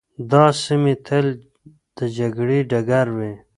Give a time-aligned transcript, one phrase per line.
[0.31, 1.27] دا سیمي تل
[1.97, 3.33] د جګړې ډګر وې.